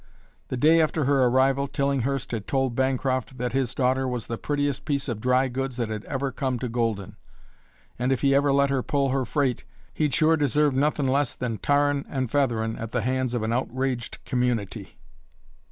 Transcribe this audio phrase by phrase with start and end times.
[0.47, 4.83] The day after her arrival Tillinghurst had told Bancroft that his daughter was "the prettiest
[4.83, 7.17] piece of dry goods that had ever come to Golden,
[7.99, 11.59] and if he ever let her pull her freight he'd sure deserve nothin' less than
[11.59, 14.97] tarrin' and featherin' at the hands of an outraged community."